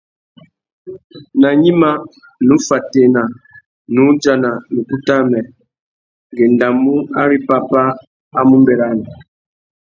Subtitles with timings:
[1.41, 1.91] Nà gnïmá,
[2.41, 3.23] nnú fatēna,
[3.91, 5.41] nnú udjana na ukutu amê:
[6.29, 7.83] ngu endamú ari pápá
[8.39, 9.05] a mú bérana.